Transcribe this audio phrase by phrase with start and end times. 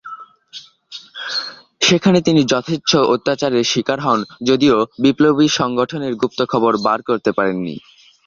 [1.81, 7.75] সেখানে তিনি যথেচ্ছ অত্যাচারের শিকার হন যদিও বিপ্লবী সংগঠনের গুপ্ত খবর বার করতে পারেনি।